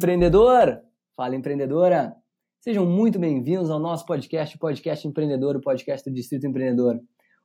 [0.00, 0.80] empreendedor!
[1.14, 2.16] Fala, empreendedora!
[2.58, 6.98] Sejam muito bem-vindos ao nosso podcast, Podcast Empreendedor, o podcast do Distrito Empreendedor.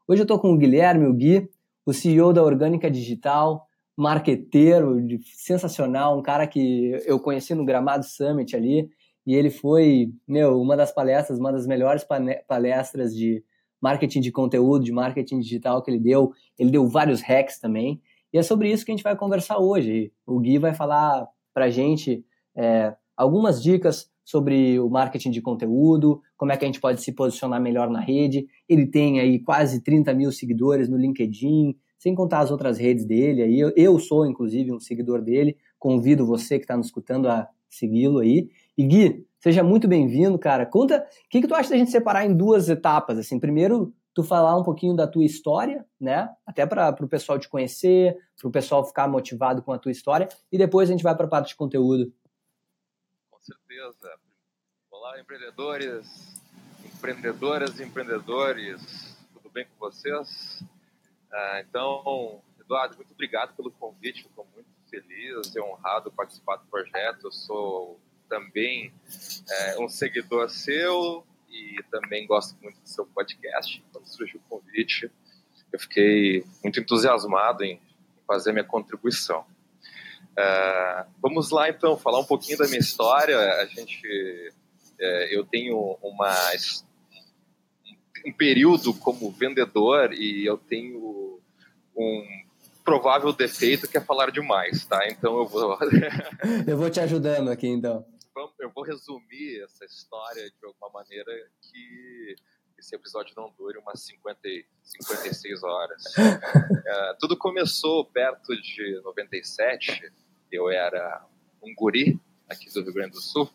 [0.08, 1.50] Hoje eu estou com o Guilherme, o Gui,
[1.86, 8.56] o CEO da Orgânica Digital, marqueteiro sensacional, um cara que eu conheci no Gramado Summit
[8.56, 8.90] ali,
[9.28, 12.08] e ele foi, meu, uma das palestras, uma das melhores
[12.48, 13.44] palestras de
[13.82, 16.32] marketing de conteúdo, de marketing digital que ele deu.
[16.58, 18.02] Ele deu vários hacks também.
[18.32, 20.14] E é sobre isso que a gente vai conversar hoje.
[20.26, 22.24] O Gui vai falar para gente
[22.56, 27.12] é, algumas dicas sobre o marketing de conteúdo, como é que a gente pode se
[27.12, 28.48] posicionar melhor na rede.
[28.68, 33.44] Ele tem aí quase 30 mil seguidores no LinkedIn, sem contar as outras redes dele.
[33.44, 35.56] Aí eu, eu sou, inclusive, um seguidor dele.
[35.78, 38.50] Convido você que está nos escutando a segui-lo aí.
[38.78, 40.66] E Gui, seja muito bem-vindo, cara.
[40.66, 43.20] Conta, o que, que tu acha da gente separar em duas etapas?
[43.20, 46.30] Assim, primeiro, tu falar um pouquinho da tua história, né?
[46.46, 50.28] Até para o pessoal te conhecer, para o pessoal ficar motivado com a tua história,
[50.52, 52.12] e depois a gente vai para a parte de conteúdo.
[53.46, 54.20] Certeza.
[54.90, 56.42] Olá, empreendedores,
[56.84, 60.64] empreendedoras e empreendedores, tudo bem com vocês?
[61.32, 67.28] Ah, então, Eduardo, muito obrigado pelo convite, estou muito feliz e honrado participar do projeto.
[67.28, 68.92] Eu sou também
[69.48, 73.84] é, um seguidor seu, e também gosto muito do seu podcast.
[73.94, 75.12] Quando surgiu o convite,
[75.72, 77.80] eu fiquei muito entusiasmado em
[78.26, 79.46] fazer minha contribuição.
[80.38, 83.38] Uh, vamos lá então falar um pouquinho da minha história.
[83.38, 84.54] A gente,
[85.00, 86.36] uh, eu tenho uma
[88.26, 91.40] um período como vendedor e eu tenho
[91.96, 92.26] um
[92.84, 95.08] provável defeito que é falar demais, tá?
[95.08, 95.78] Então eu vou
[96.68, 98.06] eu vou te ajudando aqui então
[98.60, 102.36] eu vou resumir essa história de alguma maneira que
[102.78, 104.40] esse episódio não dure umas 50,
[104.84, 106.04] 56 horas.
[106.18, 110.12] é, tudo começou perto de 97.
[110.52, 111.26] Eu era
[111.62, 112.20] um guri
[112.50, 113.50] aqui do Rio Grande do Sul,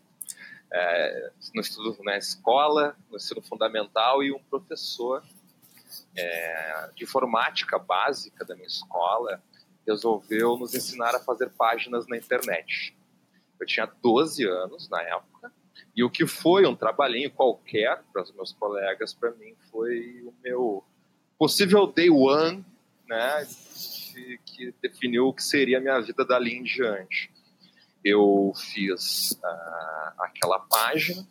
[0.72, 5.22] é, no estudo na escola, no ensino fundamental e um professor
[6.16, 9.42] é, de informática básica da minha escola
[9.86, 12.96] resolveu nos ensinar a fazer páginas na internet.
[13.58, 15.52] Eu tinha 12 anos na época,
[15.96, 20.34] e o que foi um trabalhinho qualquer para os meus colegas, para mim foi o
[20.42, 20.84] meu
[21.38, 22.64] possível day one,
[23.08, 23.46] né,
[24.44, 27.30] que definiu o que seria a minha vida dali em diante.
[28.04, 31.26] Eu fiz uh, aquela página,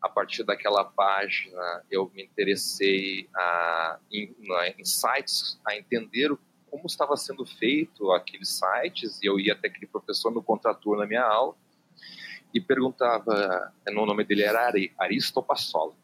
[0.00, 4.34] a partir daquela página eu me interessei a, em,
[4.78, 6.30] em sites, a entender
[6.70, 11.04] como estava sendo feito aqueles sites, e eu ia até aquele professor no contrator na
[11.04, 11.54] minha aula,
[12.54, 15.94] e perguntava, o nome dele era Ari, Aristopassola.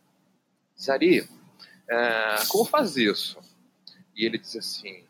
[0.76, 1.28] Disse, Ari,
[1.88, 3.38] é, como faz isso?
[4.14, 5.05] E ele dizia assim,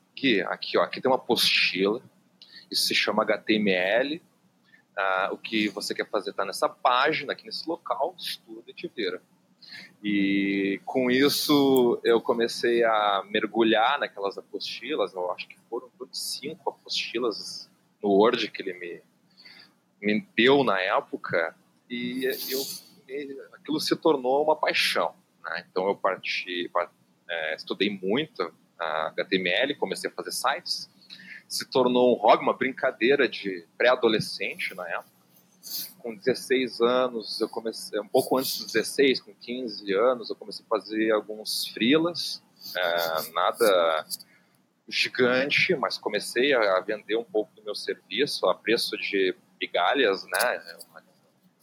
[0.48, 2.02] aqui, ó, aqui tem uma apostila,
[2.70, 4.22] isso se chama HTML,
[4.96, 8.88] ah, o que você quer fazer está nessa página, aqui nesse local, estuda e te
[8.88, 9.22] vira.
[10.02, 17.70] E com isso eu comecei a mergulhar naquelas apostilas, eu acho que foram cinco apostilas
[18.02, 19.02] no Word que ele me,
[20.00, 21.54] me deu na época,
[21.90, 22.62] e eu,
[23.52, 25.14] aquilo se tornou uma paixão.
[25.42, 25.66] Né?
[25.70, 26.70] Então eu parti,
[27.28, 30.90] é, estudei muito a HTML, comecei a fazer sites,
[31.48, 35.16] se tornou um hobby, uma brincadeira de pré-adolescente na época
[35.98, 40.64] com 16 anos, eu comecei, um pouco antes dos 16, com 15 anos, eu comecei
[40.64, 42.40] a fazer alguns freelas,
[42.76, 44.06] é, nada
[44.88, 50.76] gigante, mas comecei a vender um pouco do meu serviço a preço de migalhas, né?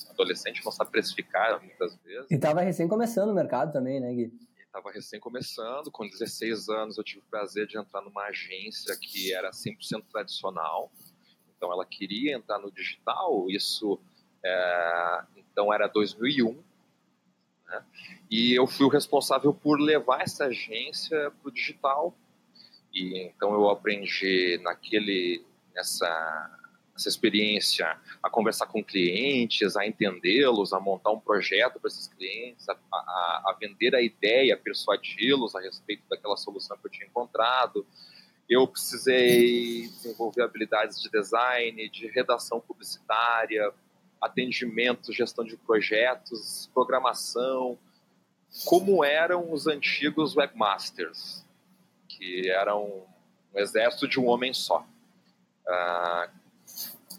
[0.10, 2.30] adolescente não sabe precificar muitas vezes.
[2.30, 4.32] E estava recém começando o mercado também, né, Gui?
[4.76, 9.32] Estava recém começando, com 16 anos eu tive o prazer de entrar numa agência que
[9.32, 10.92] era 100% tradicional,
[11.56, 14.00] então ela queria entrar no digital, isso
[14.44, 16.58] é, então era 2001,
[17.68, 17.86] né?
[18.32, 22.18] e eu fui o responsável por levar essa agência para o digital.
[22.92, 26.60] E então eu aprendi naquele nessa
[26.96, 32.70] essa experiência a conversar com clientes, a entendê-los, a montar um projeto para esses clientes,
[32.70, 37.86] a, a, a vender a ideia, persuadi-los a respeito daquela solução que eu tinha encontrado,
[38.50, 43.72] eu precisei desenvolver habilidades de design, de redação publicitária,
[44.22, 47.78] atendimento, gestão de projetos, programação,
[48.66, 51.44] como eram os antigos webmasters,
[52.08, 52.86] que eram
[53.54, 54.86] um exército de um homem só.
[55.66, 56.43] Uh,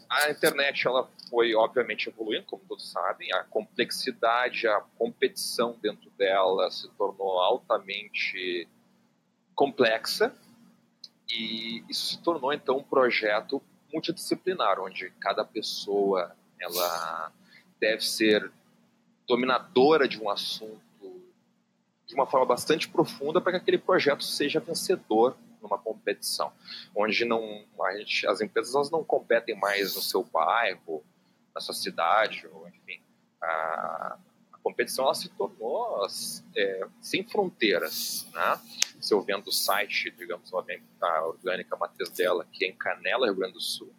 [0.09, 6.69] a internet ela foi obviamente evoluindo, como todos sabem, a complexidade, a competição dentro dela
[6.71, 8.67] se tornou altamente
[9.53, 10.33] complexa.
[11.29, 13.61] E isso se tornou então um projeto
[13.91, 17.31] multidisciplinar, onde cada pessoa ela
[17.79, 18.51] deve ser
[19.27, 20.79] dominadora de um assunto
[22.05, 25.35] de uma forma bastante profunda para que aquele projeto seja vencedor
[25.65, 26.51] numa competição,
[26.95, 27.65] onde não
[27.97, 31.03] gente, as empresas elas não competem mais no seu bairro,
[31.53, 33.01] na sua cidade, ou enfim,
[33.41, 34.17] a,
[34.53, 36.05] a competição ela se tornou
[36.55, 38.59] é, sem fronteiras, né?
[38.99, 43.35] Se eu vendo o site, digamos, a orgânica matriz dela, que é em Canela, Rio
[43.35, 43.93] Grande do Sul,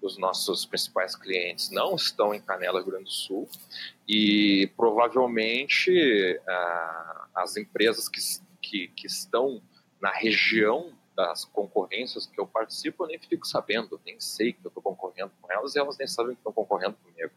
[0.00, 3.48] os nossos principais clientes não estão em Canela, Rio Grande do Sul,
[4.08, 8.20] e provavelmente ah, as empresas que,
[8.60, 9.62] que, que, estão
[10.02, 14.68] na região das concorrências que eu participo, eu nem fico sabendo, nem sei que eu
[14.68, 17.30] estou concorrendo com elas e elas nem sabem que estão concorrendo comigo,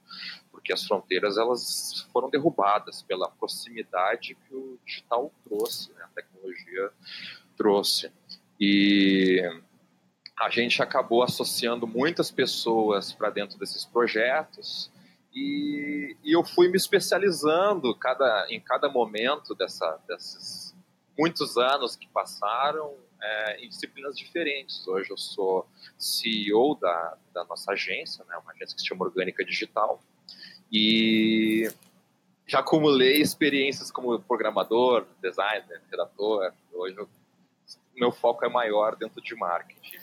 [0.50, 6.04] porque as fronteiras elas foram derrubadas pela proximidade que o digital trouxe, né?
[6.04, 6.92] a tecnologia
[7.56, 8.12] trouxe.
[8.60, 9.44] E
[10.40, 14.90] a gente acabou associando muitas pessoas para dentro desses projetos
[15.36, 20.65] e, e, eu fui me especializando cada, em cada momento dessa, desses
[21.18, 24.88] muitos anos que passaram é, em disciplinas diferentes.
[24.88, 25.68] Hoje eu sou
[25.98, 30.02] CEO da, da nossa agência, né, uma agência que se chama Orgânica Digital,
[30.72, 31.70] e
[32.48, 36.52] já acumulei experiências como programador, designer, redator.
[36.74, 37.08] Hoje o
[37.96, 39.98] meu foco é maior dentro de marketing.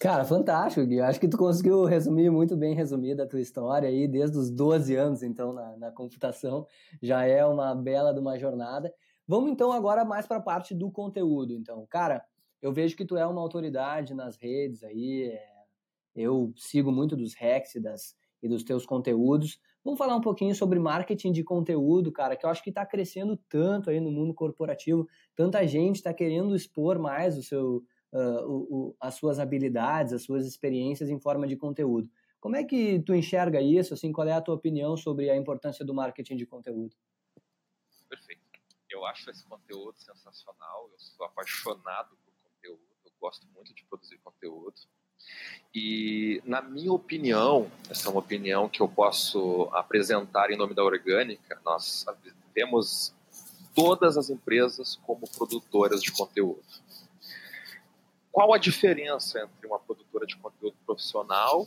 [0.00, 1.00] Cara, fantástico, Gui.
[1.00, 4.94] Acho que tu conseguiu resumir muito bem resumida a tua história aí, desde os 12
[4.94, 6.66] anos, então, na, na computação.
[7.02, 8.92] Já é uma bela de uma jornada.
[9.28, 11.52] Vamos, então, agora mais para a parte do conteúdo.
[11.52, 12.24] Então, cara,
[12.62, 15.30] eu vejo que tu é uma autoridade nas redes aí.
[15.30, 15.58] É...
[16.16, 19.60] Eu sigo muito dos hacks e, das, e dos teus conteúdos.
[19.84, 23.36] Vamos falar um pouquinho sobre marketing de conteúdo, cara, que eu acho que está crescendo
[23.48, 25.06] tanto aí no mundo corporativo.
[25.36, 30.22] Tanta gente está querendo expor mais o seu uh, o, o, as suas habilidades, as
[30.22, 32.08] suas experiências em forma de conteúdo.
[32.40, 33.94] Como é que tu enxerga isso?
[33.94, 36.96] Assim, qual é a tua opinião sobre a importância do marketing de conteúdo?
[38.90, 40.88] Eu acho esse conteúdo sensacional.
[40.92, 42.80] Eu sou apaixonado por conteúdo.
[43.04, 44.74] Eu gosto muito de produzir conteúdo.
[45.74, 50.84] E, na minha opinião, essa é uma opinião que eu posso apresentar em nome da
[50.84, 52.06] Orgânica, nós
[52.54, 53.14] vemos
[53.74, 56.62] todas as empresas como produtoras de conteúdo
[58.38, 61.66] qual a diferença entre uma produtora de conteúdo profissional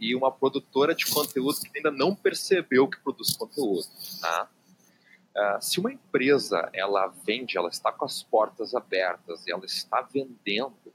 [0.00, 3.86] e uma produtora de conteúdo que ainda não percebeu que produz conteúdo,
[4.20, 4.50] tá?
[5.36, 10.92] Uh, se uma empresa ela vende, ela está com as portas abertas, ela está vendendo,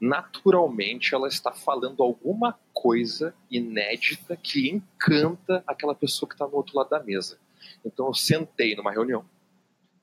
[0.00, 6.76] naturalmente ela está falando alguma coisa inédita que encanta aquela pessoa que está no outro
[6.76, 7.38] lado da mesa.
[7.84, 9.24] Então eu sentei numa reunião,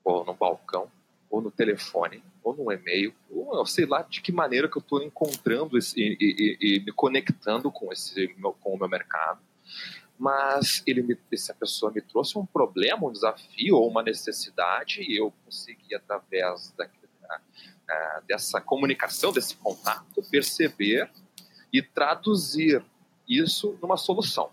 [0.04, 0.90] ou num balcão,
[1.28, 5.02] ou no telefone, ou no e-mail, ou sei lá de que maneira que eu estou
[5.02, 8.28] encontrando esse, e, e, e, me conectando com, esse,
[8.60, 9.40] com o meu mercado.
[10.18, 15.20] Mas ele me, essa pessoa me trouxe um problema, um desafio ou uma necessidade, e
[15.20, 16.88] eu consegui, através da,
[18.26, 21.10] dessa comunicação, desse contato, perceber
[21.72, 22.84] e traduzir
[23.28, 24.50] isso numa solução.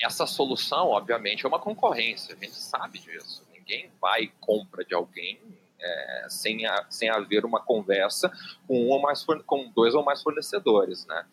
[0.00, 3.44] Essa solução, obviamente, é uma concorrência, a gente sabe disso.
[3.52, 5.40] Ninguém vai e compra de alguém
[5.80, 8.30] é, sem, a, sem haver uma conversa
[8.66, 11.06] com, um ou mais, com dois ou mais fornecedores.
[11.06, 11.26] Né?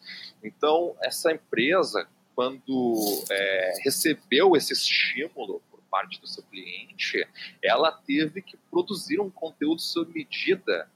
[0.43, 7.27] Então, essa empresa, quando é, recebeu esse estímulo por parte do seu cliente,
[7.63, 10.89] ela teve que produzir um conteúdo sob medida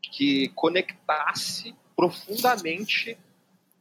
[0.00, 3.18] que conectasse profundamente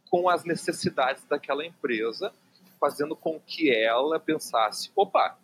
[0.09, 2.33] com as necessidades daquela empresa,
[2.79, 5.37] fazendo com que ela pensasse: opa,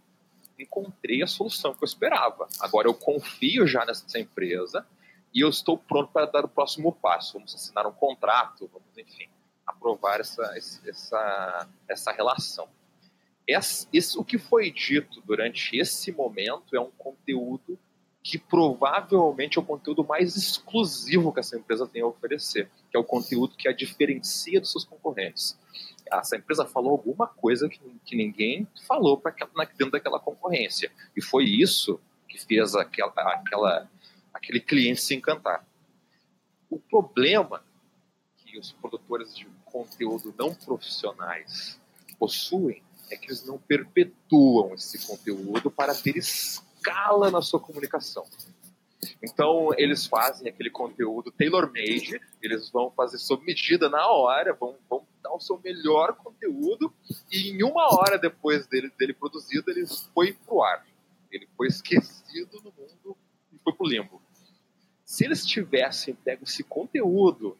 [0.57, 2.47] encontrei a solução que eu esperava.
[2.59, 4.85] Agora eu confio já nessa empresa
[5.33, 7.33] e eu estou pronto para dar o próximo passo.
[7.33, 9.27] Vamos assinar um contrato, vamos, enfim,
[9.65, 10.43] aprovar essa,
[10.85, 12.67] essa, essa relação.
[13.45, 17.77] Esse, o que foi dito durante esse momento é um conteúdo
[18.21, 22.99] que provavelmente é o conteúdo mais exclusivo que essa empresa tem a oferecer, que é
[22.99, 25.57] o conteúdo que a diferencia dos seus concorrentes
[26.19, 29.33] essa empresa falou alguma coisa que, que ninguém falou para
[29.77, 30.91] dentro daquela concorrência.
[31.15, 33.89] E foi isso que fez aquela, aquela,
[34.33, 35.65] aquele cliente se encantar.
[36.69, 37.63] O problema
[38.53, 41.81] que os produtores de conteúdo não profissionais
[42.19, 48.23] possuem é que eles não perpetuam esse conteúdo para ter escala na sua comunicação.
[49.23, 55.05] Então, eles fazem aquele conteúdo tailor-made, eles vão fazer sob medida na hora, vão, vão
[55.23, 56.93] dar o seu melhor conteúdo
[57.31, 60.85] e em uma hora depois dele, dele produzido, ele foi pro ar.
[61.31, 63.17] Ele foi esquecido no mundo
[63.51, 64.21] e foi pro limbo.
[65.03, 67.57] Se eles tivessem pego esse conteúdo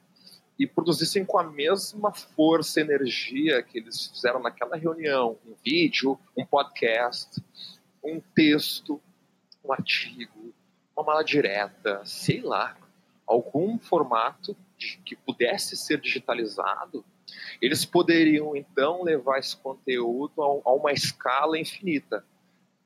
[0.58, 6.18] e produzissem com a mesma força e energia que eles fizeram naquela reunião, um vídeo,
[6.38, 7.42] um podcast,
[8.04, 9.02] um texto,
[9.64, 10.54] um artigo,
[10.96, 12.78] uma mala direta, sei lá,
[13.26, 17.04] algum formato de, que pudesse ser digitalizado,
[17.62, 22.24] eles poderiam então levar esse conteúdo a, a uma escala infinita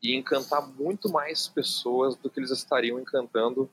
[0.02, 3.70] e encantar muito mais pessoas do que eles estariam encantando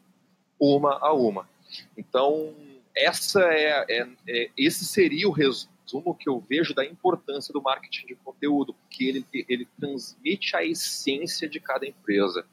[0.59, 1.49] uma a uma.
[1.97, 2.55] Então,
[2.97, 8.07] essa é, é, é, esse seria o resumo que eu vejo da importância do marketing
[8.07, 12.47] de conteúdo, porque ele, ele transmite a essência de cada empresa,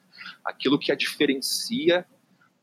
[0.44, 2.06] aquilo que a diferencia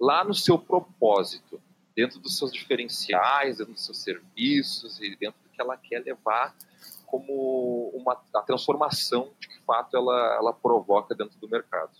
[0.01, 1.61] lá no seu propósito,
[1.95, 6.55] dentro dos seus diferenciais, dentro dos seus serviços e dentro do que ela quer levar
[7.07, 11.91] como uma a transformação de que fato ela, ela provoca dentro do mercado.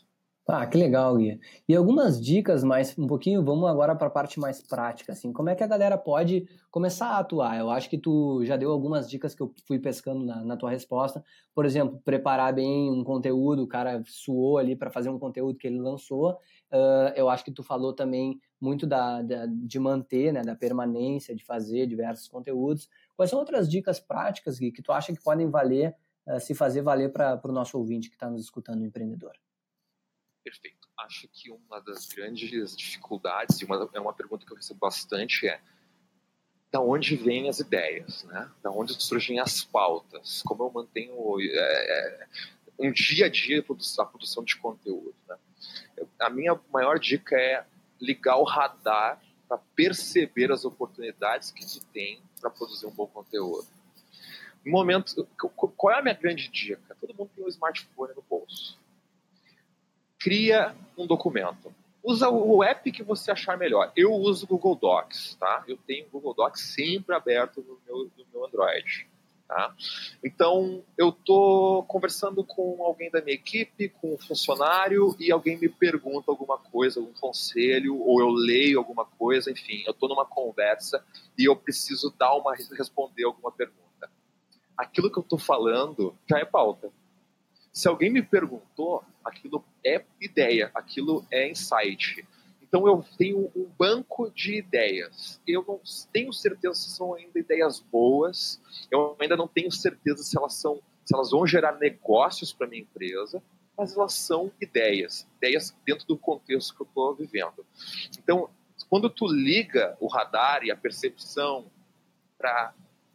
[0.51, 1.39] Ah, que legal, Gui.
[1.69, 5.51] E algumas dicas mais, um pouquinho, vamos agora para a parte mais prática, assim, como
[5.51, 7.59] é que a galera pode começar a atuar?
[7.59, 10.71] Eu acho que tu já deu algumas dicas que eu fui pescando na, na tua
[10.71, 11.23] resposta.
[11.55, 15.67] Por exemplo, preparar bem um conteúdo, o cara suou ali para fazer um conteúdo que
[15.67, 16.31] ele lançou.
[16.73, 21.37] Uh, eu acho que tu falou também muito da, da, de manter, né, da permanência,
[21.37, 22.89] de fazer diversos conteúdos.
[23.15, 25.95] Quais são outras dicas práticas, Gui, que tu acha que podem valer,
[26.27, 29.33] uh, se fazer valer para o nosso ouvinte que está nos escutando, empreendedor?
[30.45, 30.89] Perfeito.
[30.99, 35.47] Acho que uma das grandes dificuldades, e uma, é uma pergunta que eu recebo bastante,
[35.47, 35.61] é
[36.71, 38.51] da onde vêm as ideias, né?
[38.63, 40.43] Da onde surgem as pautas?
[40.43, 42.27] Como eu mantenho é, é
[42.79, 45.37] um dia a dia a produção, de conteúdo, né?
[46.21, 47.65] A minha maior dica é
[48.01, 53.67] ligar o radar para perceber as oportunidades que tu tem para produzir um bom conteúdo.
[54.65, 55.27] No momento,
[55.57, 56.95] qual é a minha grande dica?
[57.01, 58.79] Todo mundo tem um smartphone no bolso
[60.19, 61.73] cria um documento.
[62.03, 63.93] Usa o app que você achar melhor.
[63.97, 65.65] Eu uso o Google Docs, tá?
[65.69, 69.07] Eu tenho o Google Docs sempre aberto no meu, no meu Android.
[69.49, 69.75] Tá?
[70.23, 75.71] Então, eu estou conversando com alguém da minha equipe, com um funcionário, e alguém me
[75.71, 81.03] pergunta alguma coisa, algum conselho, ou eu leio alguma coisa, enfim, eu estou numa conversa
[81.37, 84.11] e eu preciso dar uma responder alguma pergunta.
[84.77, 86.93] Aquilo que eu estou falando já é pauta.
[87.79, 92.27] Se alguém me perguntou, aquilo é ideia, aquilo é insight.
[92.61, 95.41] Então eu tenho um banco de ideias.
[95.47, 95.81] Eu não
[96.13, 98.61] tenho certeza se são ainda ideias boas.
[98.91, 102.83] Eu ainda não tenho certeza se elas são, se elas vão gerar negócios para minha
[102.83, 103.41] empresa,
[103.77, 107.65] mas elas são ideias, ideias dentro do contexto que eu estou vivendo.
[108.19, 108.51] Então,
[108.91, 111.65] quando tu liga o radar e a percepção
[112.37, 112.75] para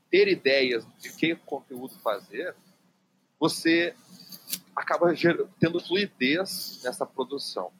[0.09, 2.55] ter ideias de que conteúdo fazer,
[3.37, 3.93] você
[4.75, 5.13] acaba
[5.59, 7.71] tendo fluidez nessa produção.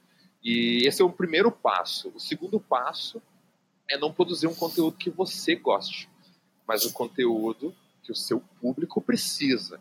[0.44, 2.12] E esse é o primeiro passo.
[2.14, 3.22] O segundo passo
[3.90, 6.10] é não produzir um conteúdo que você goste,
[6.68, 9.80] mas o conteúdo que o seu público precisa,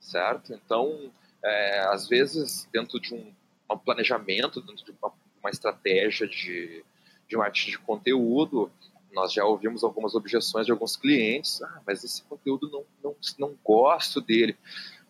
[0.00, 0.52] certo?
[0.52, 1.12] Então,
[1.42, 3.32] é, às vezes, dentro de um,
[3.70, 6.84] um planejamento, dentro de uma, uma estratégia de,
[7.28, 8.70] de marketing de conteúdo,
[9.12, 11.62] nós já ouvimos algumas objeções de alguns clientes.
[11.62, 14.56] Ah, mas esse conteúdo não, não, não gosto dele.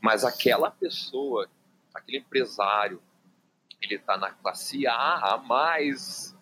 [0.01, 1.49] Mas aquela pessoa,
[1.95, 3.01] aquele empresário,
[3.83, 6.35] ele está na classe A, a mais,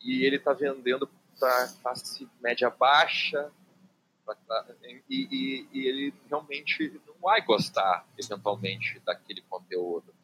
[0.00, 3.50] e ele está vendendo para classe média baixa,
[4.84, 10.14] e, e, e, ele realmente não vai gostar, eventualmente, daquele conteúdo.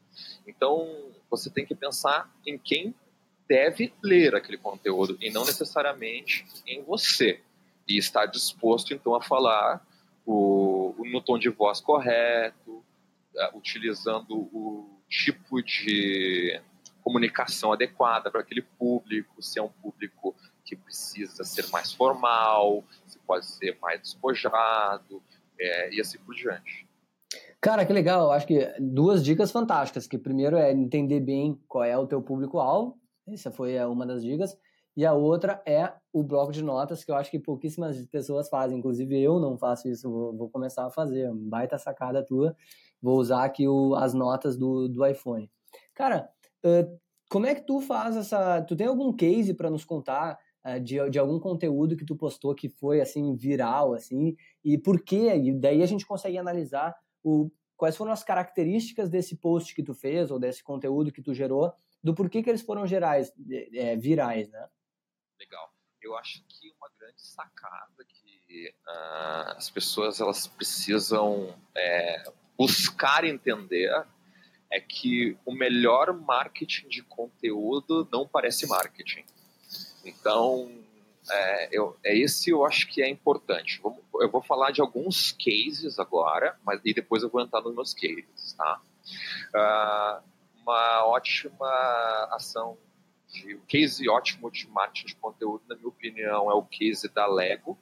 [0.46, 2.94] Então, você tem que pensar em quem
[3.48, 7.40] deve ler aquele conteúdo, e não necessariamente em você.
[7.86, 9.84] E estar disposto, então, a falar
[10.30, 12.84] o, no tom de voz correto,
[13.54, 16.60] utilizando o tipo de
[17.02, 23.18] comunicação adequada para aquele público, se é um público que precisa ser mais formal, se
[23.20, 25.22] pode ser mais despojado,
[25.58, 26.86] é, e assim por diante.
[27.58, 28.26] Cara, que legal.
[28.26, 30.06] Eu acho que duas dicas fantásticas.
[30.06, 32.98] Que primeiro é entender bem qual é o teu público-alvo.
[33.26, 34.56] Essa foi é, uma das dicas.
[34.98, 38.76] E a outra é o bloco de notas, que eu acho que pouquíssimas pessoas fazem.
[38.76, 41.32] Inclusive eu não faço isso, vou, vou começar a fazer.
[41.32, 42.56] Baita sacada tua.
[43.00, 45.48] Vou usar aqui o, as notas do, do iPhone.
[45.94, 46.28] Cara,
[46.66, 46.98] uh,
[47.30, 48.60] como é que tu faz essa.
[48.62, 50.36] Tu tem algum case para nos contar
[50.66, 54.34] uh, de, de algum conteúdo que tu postou que foi assim viral, assim?
[54.64, 55.32] E por quê?
[55.32, 59.94] E daí a gente consegue analisar o, quais foram as características desse post que tu
[59.94, 63.32] fez ou desse conteúdo que tu gerou, do porquê que eles foram gerais,
[63.72, 64.66] é, virais, né?
[65.38, 65.72] Legal.
[66.00, 72.24] Eu acho que uma grande sacada que uh, as pessoas elas precisam é,
[72.56, 73.90] buscar entender
[74.70, 79.24] é que o melhor marketing de conteúdo não parece marketing.
[80.04, 80.70] Então,
[81.30, 83.80] é, eu, é esse eu acho que é importante.
[84.20, 87.94] Eu vou falar de alguns cases agora, mas e depois eu vou entrar nos meus
[87.94, 88.80] cases, tá?
[89.54, 90.22] Uh,
[90.62, 91.68] uma ótima
[92.30, 92.76] ação
[93.32, 97.26] de um case ótimo de marketing de conteúdo, na minha opinião, é o case da
[97.26, 97.78] Lego.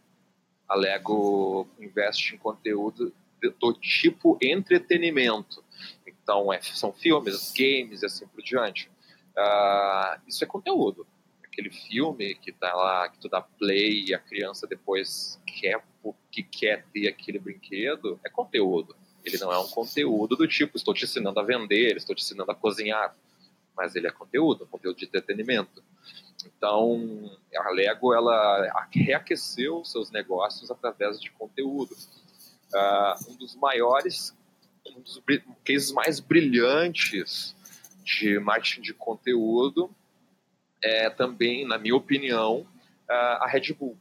[0.68, 3.12] A Lego investe em conteúdo
[3.60, 5.62] do tipo entretenimento.
[6.06, 8.90] Então, é, são filmes, games e assim por diante.
[9.36, 11.06] Uh, isso é conteúdo
[11.56, 15.82] aquele filme que tá lá, que tu dá play e a criança depois quer
[16.30, 18.94] que quer ter aquele brinquedo, é conteúdo.
[19.24, 22.52] Ele não é um conteúdo do tipo, estou te ensinando a vender, estou te ensinando
[22.52, 23.16] a cozinhar,
[23.76, 25.82] mas ele é conteúdo, conteúdo de entretenimento.
[26.46, 31.94] Então, a Lego ela reaqueceu seus negócios através de conteúdo.
[32.74, 34.36] Uh, um dos maiores,
[34.86, 35.22] um dos
[35.64, 37.54] cases mais brilhantes
[38.04, 39.90] de marketing de conteúdo
[40.82, 42.66] é também, na minha opinião,
[43.08, 43.96] a Red Bull.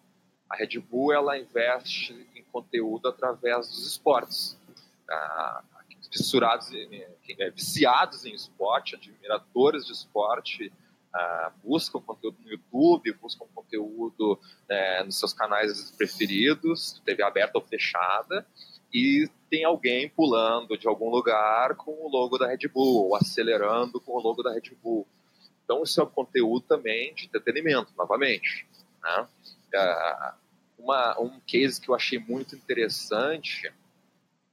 [0.49, 4.57] A Red Bull ela investe em conteúdo através dos esportes.
[6.15, 10.71] Fissurados, é, viciados em esporte, admiradores de esporte,
[11.63, 18.45] buscam conteúdo no YouTube, buscam conteúdo é, nos seus canais preferidos, TV aberta ou fechada,
[18.93, 23.99] e tem alguém pulando de algum lugar com o logo da Red Bull, ou acelerando
[23.99, 25.07] com o logo da Red Bull.
[25.63, 28.67] Então, isso é um conteúdo também de entretenimento, novamente.
[29.03, 29.27] Né?
[29.73, 30.33] Uh,
[30.79, 33.73] uma, um case que eu achei muito interessante,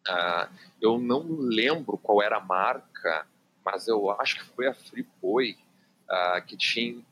[0.09, 0.49] uh,
[0.81, 3.27] eu não lembro qual era a marca,
[3.65, 5.57] mas eu acho que foi a Friboi,
[6.11, 7.03] uh, que tinha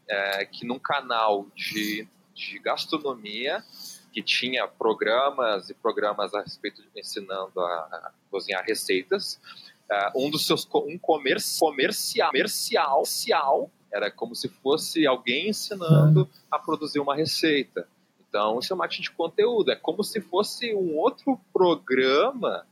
[0.50, 3.64] que num canal de, de gastronomia
[4.12, 9.40] que tinha programas e programas a respeito de ensinando a, a cozinhar receitas.
[9.90, 16.58] Uh, um dos seus um comercial, comercial, comercial era como se fosse alguém ensinando a
[16.58, 17.88] produzir uma receita.
[18.28, 19.72] Então, isso é marketing de conteúdo.
[19.72, 22.64] É como se fosse um outro programa,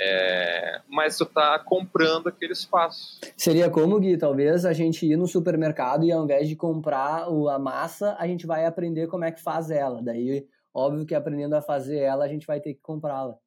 [0.00, 3.20] é, mas tu está comprando aquele espaço.
[3.36, 7.58] Seria como, Gui, talvez a gente ir no supermercado e ao invés de comprar a
[7.58, 10.02] massa, a gente vai aprender como é que faz ela.
[10.02, 13.38] Daí, óbvio que aprendendo a fazer ela, a gente vai ter que comprá-la.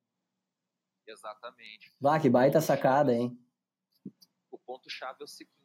[1.07, 1.91] Exatamente.
[1.99, 3.37] Vá, que baita sacada, hein?
[4.51, 5.55] O ponto-chave é o seguinte.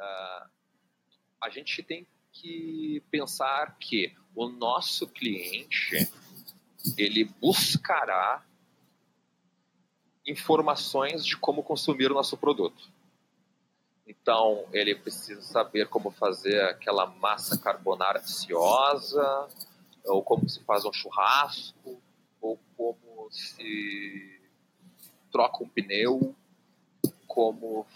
[0.00, 0.48] Uh,
[1.42, 6.10] a gente tem que pensar que o nosso cliente
[6.96, 8.44] ele buscará
[10.26, 12.90] informações de como consumir o nosso produto.
[14.06, 19.48] Então, ele precisa saber como fazer aquela massa carbonara deliciosa,
[20.04, 22.00] ou como se faz um churrasco,
[22.40, 24.40] ou como se
[25.30, 26.34] troca um pneu,
[27.26, 27.86] como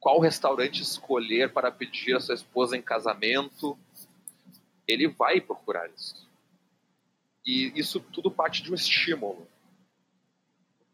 [0.00, 3.76] qual restaurante escolher para pedir a sua esposa em casamento,
[4.86, 6.26] ele vai procurar isso.
[7.44, 9.46] E isso tudo parte de um estímulo.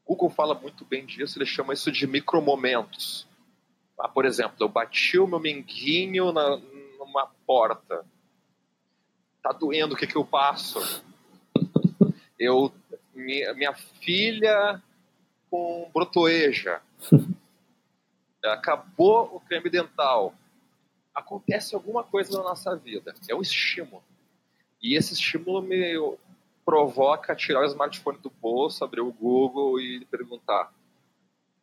[0.06, 3.26] Google fala muito bem disso, ele chama isso de micromomentos.
[3.98, 6.56] Ah, por exemplo, eu bati o meu minguinho na,
[6.98, 8.04] numa porta.
[9.42, 10.78] Tá doendo, o que, que eu passo?
[12.38, 12.72] Eu,
[13.14, 14.82] minha, minha filha
[15.50, 16.82] com brotoeja
[18.52, 20.34] acabou o creme dental,
[21.14, 23.14] acontece alguma coisa na nossa vida.
[23.28, 24.02] É um estímulo.
[24.82, 25.96] E esse estímulo me
[26.64, 30.72] provoca tirar o smartphone do bolso, abrir o Google e perguntar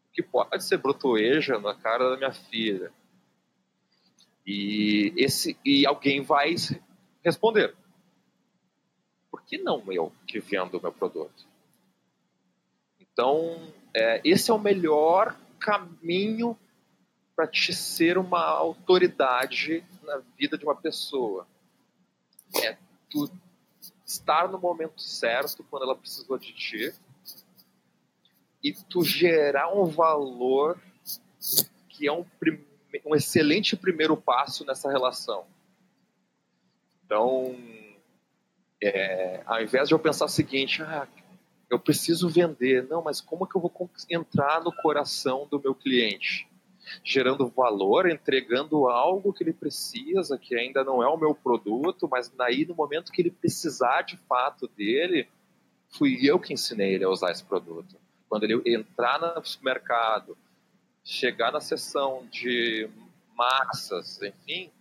[0.08, 2.92] o que pode ser brotoeja na cara da minha filha.
[4.46, 6.56] E, esse, e alguém vai
[7.24, 7.76] responder.
[9.30, 11.48] Por que não eu que vendo o meu produto?
[13.00, 16.58] Então, é, esse é o melhor caminho
[17.36, 21.48] para te ser uma autoridade na vida de uma pessoa.
[22.64, 22.78] É
[23.10, 23.30] tu
[24.12, 26.93] estar no momento certo quando ela precisou de ti
[28.63, 30.80] e tu gerar um valor
[31.89, 32.26] que é um,
[33.06, 35.45] um excelente primeiro passo nessa relação.
[37.06, 37.56] Então,
[38.82, 41.08] é, ao invés de eu pensar o seguinte, ah,
[41.69, 45.74] eu preciso vender, não, mas como é que eu vou entrar no coração do meu
[45.74, 46.47] cliente?
[47.04, 52.30] Gerando valor, entregando algo que ele precisa, que ainda não é o meu produto, mas
[52.30, 55.28] daí no momento que ele precisar de fato dele,
[55.89, 57.96] fui eu que ensinei ele a usar esse produto.
[58.28, 60.38] Quando ele entrar no supermercado,
[61.04, 62.89] chegar na seção de
[63.36, 64.72] massas, enfim,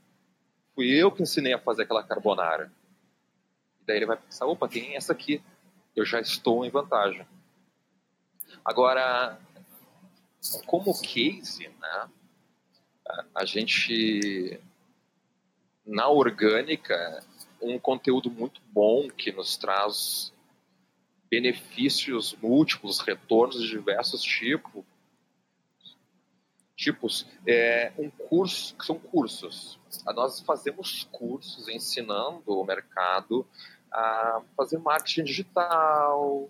[0.74, 2.72] fui eu que ensinei a fazer aquela carbonara.
[3.86, 5.42] Daí ele vai pensar, opa, tem essa aqui,
[5.96, 7.26] eu já estou em vantagem.
[8.64, 9.38] Agora,
[10.66, 12.09] como case, né,
[13.35, 14.61] a gente
[15.87, 17.24] na orgânica
[17.61, 20.33] um conteúdo muito bom que nos traz
[21.31, 24.85] benefícios múltiplos, retornos de diversos tipos.
[26.74, 29.79] Tipos, é um curso, que são cursos.
[30.07, 33.46] Nós fazemos cursos ensinando o mercado
[33.92, 36.48] a fazer marketing digital,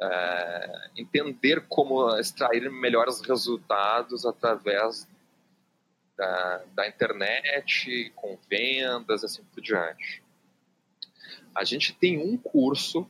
[0.00, 5.06] é, entender como extrair melhores resultados através
[6.16, 10.22] da, da internet, com vendas, assim por diante.
[11.54, 13.06] A gente tem um curso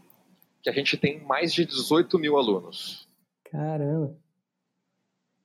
[0.62, 3.08] que a gente tem mais de 18 mil alunos.
[3.50, 4.16] Caramba!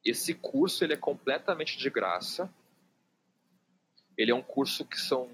[0.03, 2.49] Esse curso ele é completamente de graça.
[4.17, 5.29] Ele é um curso que são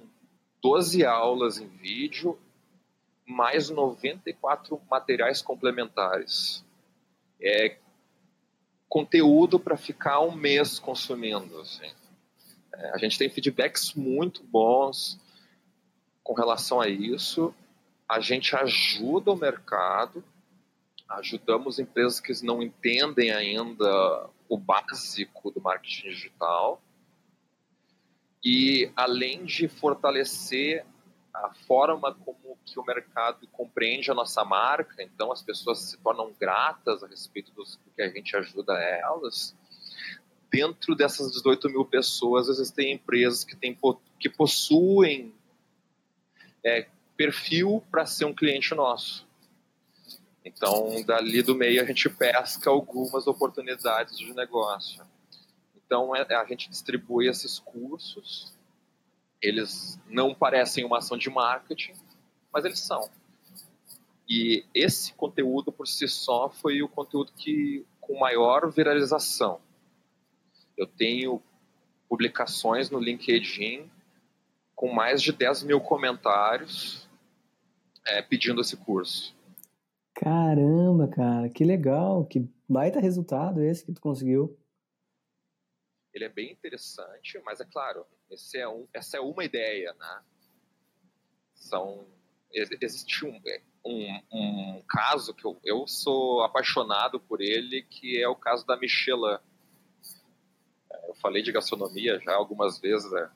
[0.61, 2.39] 12 aulas em vídeo,
[3.31, 6.63] mais 94 materiais complementares.
[7.41, 7.77] É
[8.87, 11.59] conteúdo para ficar um mês consumindo.
[11.59, 11.91] Assim.
[12.75, 15.17] É, a gente tem feedbacks muito bons
[16.23, 17.53] com relação a isso
[18.11, 20.21] a gente ajuda o mercado,
[21.07, 26.81] ajudamos empresas que não entendem ainda o básico do marketing digital.
[28.43, 30.85] E além de fortalecer
[31.33, 32.37] a forma como
[32.71, 37.51] que o mercado compreende a nossa marca, então as pessoas se tornam gratas a respeito
[37.51, 37.63] do
[37.95, 39.55] que a gente ajuda elas.
[40.49, 43.77] Dentro dessas 18 mil pessoas, existem empresas que, têm,
[44.19, 45.33] que possuem
[46.63, 49.27] é, perfil para ser um cliente nosso.
[50.43, 55.03] Então, dali do meio, a gente pesca algumas oportunidades de negócio.
[55.75, 58.53] Então, é, a gente distribui esses cursos.
[59.41, 61.93] Eles não parecem uma ação de marketing,
[62.53, 63.09] mas eles são.
[64.27, 69.59] E esse conteúdo, por si só, foi o conteúdo que com maior viralização.
[70.77, 71.41] Eu tenho
[72.07, 73.89] publicações no LinkedIn
[74.75, 77.07] com mais de 10 mil comentários
[78.07, 79.35] é, pedindo esse curso.
[80.15, 84.57] Caramba, cara, que legal, que baita resultado esse que tu conseguiu.
[86.13, 90.21] Ele é bem interessante, mas é claro, esse é um, essa é uma ideia, né?
[91.53, 92.05] São,
[92.53, 93.41] existe um,
[93.85, 98.77] um, um caso que eu, eu sou apaixonado por ele, que é o caso da
[98.77, 99.37] Michelin.
[100.91, 103.29] É, eu falei de gastronomia já algumas vezes né,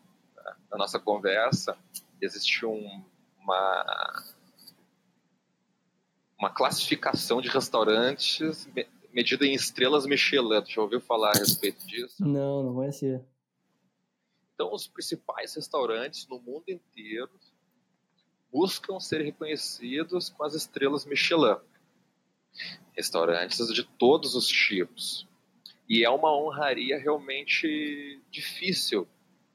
[0.72, 1.78] na nossa conversa.
[2.22, 3.04] Existe um,
[3.40, 4.24] uma
[6.38, 8.68] uma classificação de restaurantes
[9.12, 10.64] medida em estrelas Michelin.
[10.66, 12.26] Já ouviu falar a respeito disso?
[12.26, 13.26] Não, não conhecia.
[14.54, 17.32] Então, os principais restaurantes no mundo inteiro
[18.56, 21.58] buscam ser reconhecidos com as estrelas Michelin.
[22.96, 25.28] Restaurantes de todos os tipos.
[25.90, 29.06] E é uma honraria realmente difícil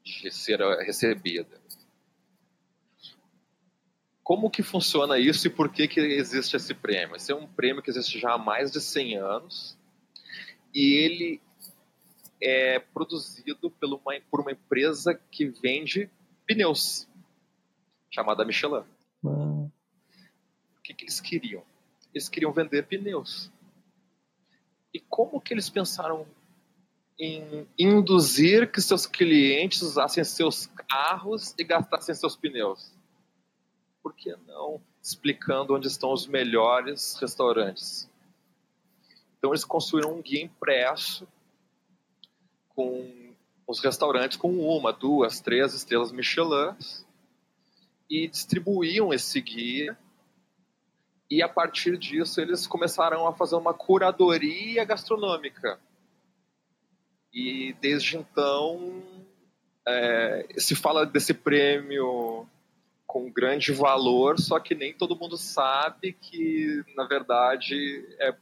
[0.03, 1.59] de ser recebida.
[4.21, 7.15] Como que funciona isso e por que, que existe esse prêmio?
[7.15, 9.77] Esse é um prêmio que existe já há mais de 100 anos
[10.75, 11.41] e ele
[12.39, 13.71] é produzido
[14.29, 16.07] por uma empresa que vende
[16.45, 17.07] pneus,
[18.11, 18.83] chamada Michelin.
[19.23, 19.71] O
[20.83, 21.63] que, que eles queriam?
[22.13, 23.49] Eles queriam vender pneus.
[24.93, 26.27] E como que eles pensaram
[27.17, 32.93] em induzir que seus clientes usassem seus carros e gastassem seus pneus?
[34.01, 38.09] por que não explicando onde estão os melhores restaurantes?
[39.37, 41.27] Então eles construíram um guia impresso
[42.69, 43.33] com
[43.67, 46.75] os restaurantes com uma, duas, três estrelas Michelin
[48.11, 49.97] e distribuíam esse guia.
[51.29, 55.79] E a partir disso eles começaram a fazer uma curadoria gastronômica.
[57.33, 59.01] E desde então
[59.87, 62.45] é, se fala desse prêmio
[63.07, 68.35] com grande valor, só que nem todo mundo sabe que, na verdade, é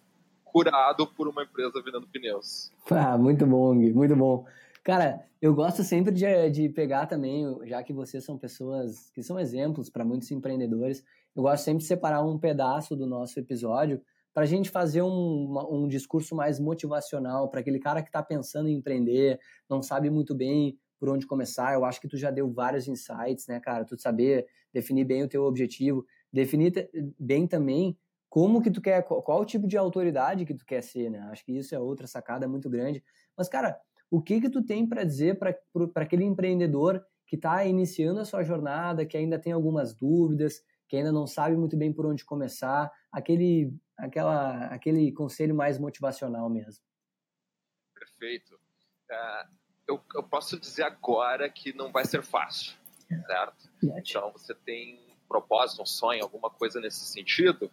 [0.43, 2.71] curado por uma empresa vendendo pneus.
[2.89, 4.47] Ah, muito bom, Gui, muito bom.
[4.89, 9.39] Cara, eu gosto sempre de, de pegar também, já que vocês são pessoas que são
[9.39, 11.04] exemplos para muitos empreendedores,
[11.36, 14.02] eu gosto sempre de separar um pedaço do nosso episódio
[14.34, 18.67] para a gente fazer um, um discurso mais motivacional para aquele cara que está pensando
[18.67, 21.75] em empreender, não sabe muito bem por onde começar.
[21.75, 23.86] Eu acho que tu já deu vários insights, né, cara?
[23.86, 27.95] Tu saber definir bem o teu objetivo, definir bem também
[28.28, 31.19] como que tu quer, qual, o tipo de autoridade que tu quer ser, né?
[31.32, 33.04] Acho que isso é outra sacada muito grande.
[33.38, 35.55] Mas, cara, o que que tu tem para dizer para
[35.95, 41.11] aquele empreendedor que está iniciando a sua jornada, que ainda tem algumas dúvidas, que ainda
[41.11, 46.83] não sabe muito bem por onde começar, aquele, aquela, aquele conselho mais motivacional mesmo?
[47.93, 48.55] Perfeito.
[48.55, 52.75] Uh, eu, eu posso dizer agora que não vai ser fácil.
[53.27, 53.69] certo?
[53.81, 57.71] Então você tem um propósito, um sonho, alguma coisa nesse sentido,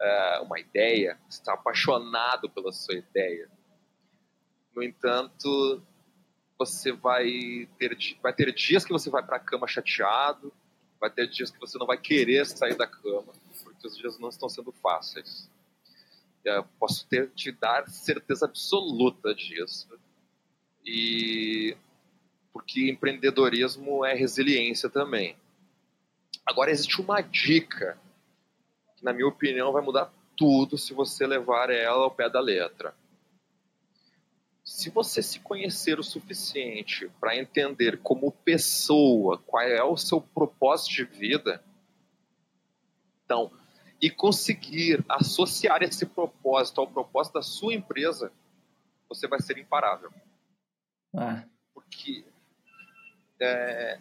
[0.00, 3.48] é, uma ideia, está apaixonado pela sua ideia.
[4.74, 5.82] No entanto,
[6.58, 10.52] você vai ter, vai ter dias que você vai para a cama chateado,
[11.00, 13.32] vai ter dias que você não vai querer sair da cama,
[13.64, 15.50] porque os dias não estão sendo fáceis.
[16.44, 19.88] Eu posso ter, te dar certeza absoluta disso.
[20.84, 21.76] E
[22.52, 25.36] porque empreendedorismo é resiliência também.
[26.44, 27.98] Agora existe uma dica
[28.96, 32.94] que, na minha opinião, vai mudar tudo se você levar ela ao pé da letra.
[34.64, 40.94] Se você se conhecer o suficiente para entender como pessoa qual é o seu propósito
[40.94, 41.64] de vida,
[43.24, 43.50] então,
[44.00, 48.32] e conseguir associar esse propósito ao propósito da sua empresa,
[49.08, 50.12] você vai ser imparável.
[51.16, 51.44] Ah.
[51.74, 52.24] Porque
[53.40, 53.98] é,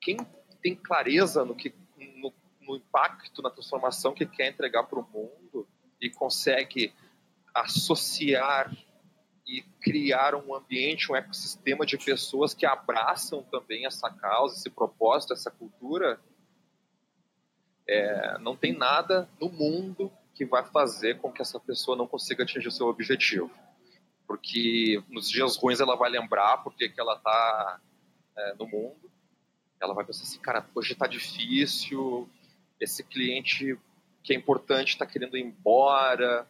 [0.00, 0.16] quem
[0.62, 1.74] tem clareza no, que,
[2.16, 5.68] no, no impacto, na transformação que quer entregar para o mundo
[6.00, 6.92] e consegue
[7.54, 8.70] associar
[9.50, 15.32] e criar um ambiente, um ecossistema de pessoas que abraçam também essa causa, esse propósito,
[15.32, 16.20] essa cultura,
[17.88, 22.44] é, não tem nada no mundo que vai fazer com que essa pessoa não consiga
[22.44, 23.50] atingir seu objetivo.
[24.24, 27.80] Porque nos dias ruins ela vai lembrar porque que ela está
[28.36, 29.10] é, no mundo,
[29.80, 32.28] ela vai pensar assim, cara, hoje está difícil,
[32.78, 33.76] esse cliente
[34.22, 36.46] que é importante está querendo ir embora,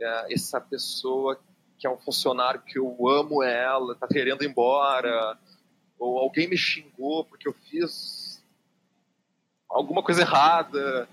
[0.00, 1.38] é, essa pessoa
[1.80, 5.38] que é um funcionário que eu amo ela, tá querendo ir embora,
[5.98, 8.44] ou alguém me xingou porque eu fiz
[9.66, 11.08] alguma coisa errada.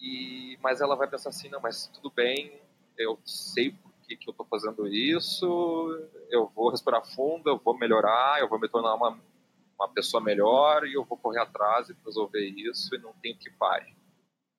[0.00, 2.58] E mas ela vai pensar assim, não, mas tudo bem,
[2.96, 7.76] eu sei por que, que eu estou fazendo isso, eu vou respirar fundo, eu vou
[7.76, 9.18] melhorar, eu vou me tornar uma,
[9.78, 13.50] uma pessoa melhor e eu vou correr atrás e resolver isso e não tem que
[13.50, 13.94] pare.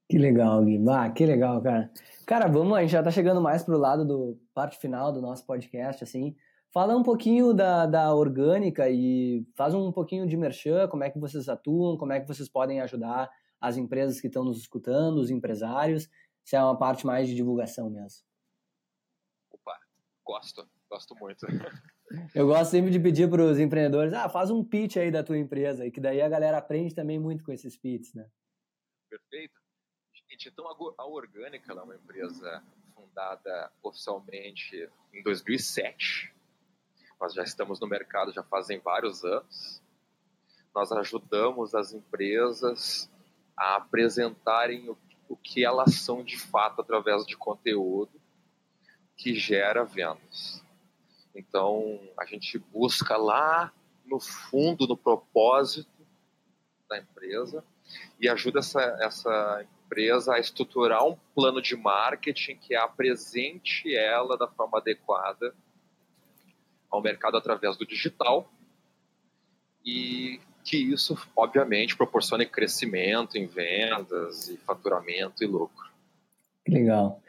[0.10, 0.80] Que legal, Gui.
[0.90, 1.92] Ah, que legal, cara.
[2.26, 5.46] Cara, vamos, a gente já tá chegando mais pro lado do parte final do nosso
[5.46, 6.36] podcast, assim.
[6.72, 11.20] Fala um pouquinho da, da orgânica e faz um pouquinho de merchan, como é que
[11.20, 15.30] vocês atuam, como é que vocês podem ajudar as empresas que estão nos escutando, os
[15.30, 16.10] empresários,
[16.44, 18.22] se é uma parte mais de divulgação mesmo.
[19.52, 19.78] Opa,
[20.26, 21.46] gosto, gosto muito.
[22.34, 25.38] Eu gosto sempre de pedir para os empreendedores, ah, faz um pitch aí da tua
[25.38, 28.26] empresa, e que daí a galera aprende também muito com esses pitches, né?
[29.10, 29.67] Perfeito.
[30.46, 36.34] Então a Orgânica é uma empresa fundada oficialmente em 2007.
[37.20, 39.82] Nós já estamos no mercado já fazem vários anos.
[40.76, 43.10] Nós ajudamos as empresas
[43.56, 44.98] a apresentarem o,
[45.28, 48.22] o que elas são de fato através de conteúdo
[49.16, 50.64] que gera vendas.
[51.34, 53.74] Então, a gente busca lá
[54.06, 55.90] no fundo, no propósito
[56.88, 57.64] da empresa
[58.20, 64.48] e ajuda essa, essa empresa a estruturar um plano de marketing que apresente ela da
[64.48, 65.56] forma adequada
[66.92, 68.52] ao mercado através do digital
[69.86, 75.88] e que isso, obviamente, proporcione crescimento em vendas e faturamento e lucro.
[76.68, 77.22] Legal.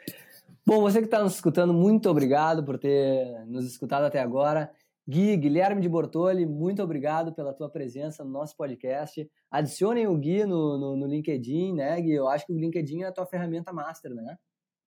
[0.65, 4.69] Bom, você que está nos escutando, muito obrigado por ter nos escutado até agora.
[5.09, 9.27] Gui, Guilherme de Bortoli, muito obrigado pela tua presença no nosso podcast.
[9.49, 12.13] Adicionem o Gui no, no, no, LinkedIn, né, Gui?
[12.13, 14.37] Eu acho que o LinkedIn é a tua ferramenta master, né?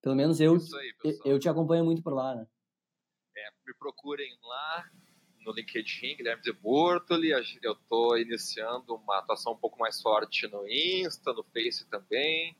[0.00, 2.46] Pelo menos eu, aí, eu te acompanho muito por lá, né?
[3.36, 4.84] É, me procurem lá
[5.44, 7.30] no LinkedIn, Guilherme de Bortoli.
[7.60, 12.56] Eu estou iniciando uma atuação um pouco mais forte no Insta, no Face também.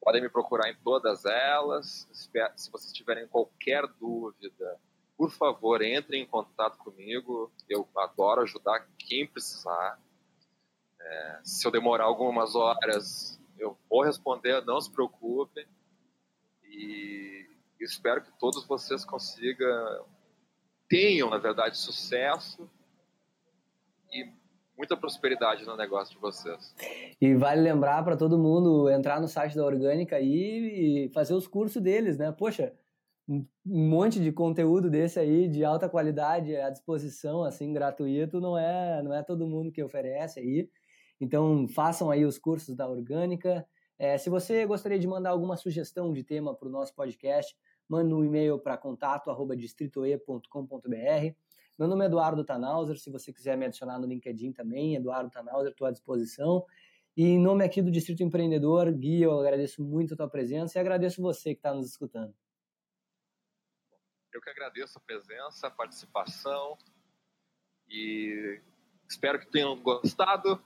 [0.00, 2.08] Podem me procurar em todas elas.
[2.12, 4.78] Se vocês tiverem qualquer dúvida,
[5.16, 7.52] por favor, entrem em contato comigo.
[7.68, 9.98] Eu adoro ajudar quem precisar.
[11.00, 15.66] É, se eu demorar algumas horas, eu vou responder, não se preocupem.
[16.64, 17.46] E
[17.80, 20.06] espero que todos vocês consigam,
[20.88, 22.68] tenham, na verdade, sucesso
[24.12, 24.28] e
[24.76, 26.74] muita prosperidade no negócio de vocês.
[27.20, 31.80] E vale lembrar para todo mundo entrar no site da Orgânica e fazer os cursos
[31.80, 32.32] deles, né?
[32.32, 32.72] Poxa,
[33.28, 39.02] um monte de conteúdo desse aí de alta qualidade à disposição, assim, gratuito, não é,
[39.02, 40.68] não é todo mundo que oferece aí.
[41.20, 43.66] Então, façam aí os cursos da Orgânica.
[43.98, 47.56] É, se você gostaria de mandar alguma sugestão de tema para o nosso podcast,
[47.88, 51.34] mande um e-mail para contato@distritoe.com.br.
[51.78, 55.72] Meu nome é Eduardo Tanauser, se você quiser me adicionar no LinkedIn também, Eduardo Tanauser,
[55.72, 56.64] estou à disposição.
[57.16, 60.80] E em nome aqui do Distrito Empreendedor, Gui, eu agradeço muito a tua presença e
[60.80, 62.34] agradeço você que está nos escutando.
[64.34, 66.76] Eu que agradeço a presença, a participação
[67.88, 68.60] e
[69.08, 70.60] Espero que tenham gostado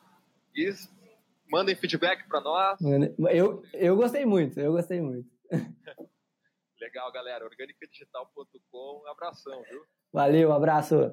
[0.55, 0.71] e
[1.51, 2.79] mandem feedback para nós.
[3.31, 5.29] Eu, eu gostei muito, eu gostei muito.
[6.81, 7.45] Legal, galera.
[7.45, 9.03] Organicadigital.com.
[9.05, 9.83] Um abração, viu?
[10.13, 11.13] Valeu, um abraço.